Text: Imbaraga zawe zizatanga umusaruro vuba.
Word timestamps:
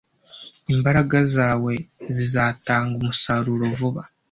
Imbaraga 0.73 1.17
zawe 1.35 1.73
zizatanga 2.15 2.93
umusaruro 3.01 3.63
vuba. 3.77 4.01